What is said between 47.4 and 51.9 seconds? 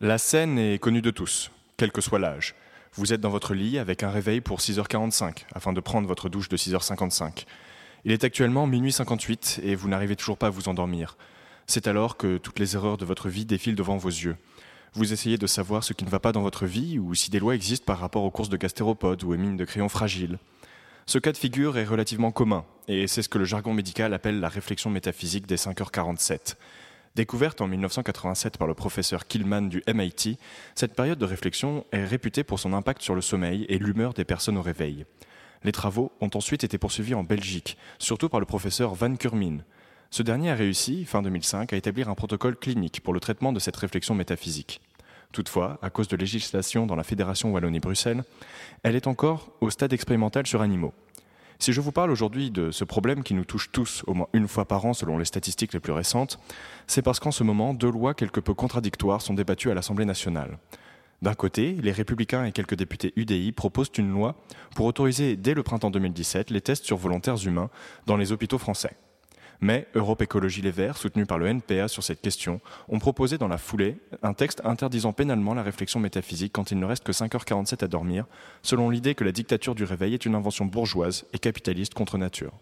Wallonie-Bruxelles, elle est encore au stade expérimental sur animaux. Si je vous